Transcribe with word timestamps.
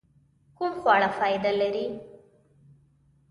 کوم 0.57 0.73
خواړه 0.81 1.09
فائده 1.17 1.51
لري؟ 1.59 1.85